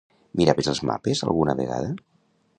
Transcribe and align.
Miraves 0.39 0.69
els 0.71 0.81
mapes, 0.91 1.23
alguna 1.29 1.57
vegada? 1.61 1.95